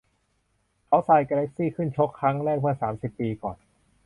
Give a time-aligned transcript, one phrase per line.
[0.87, 3.57] เขาทราย แกแล็คซี่ ขึ้นชกครั้งแรกเมื่อสามสิบปีก่อน